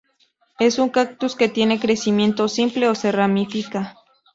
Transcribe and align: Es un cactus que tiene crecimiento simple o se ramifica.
Es 0.57 0.79
un 0.79 0.89
cactus 0.89 1.35
que 1.35 1.47
tiene 1.47 1.79
crecimiento 1.79 2.47
simple 2.47 2.87
o 2.89 2.95
se 2.95 3.11
ramifica. 3.11 3.97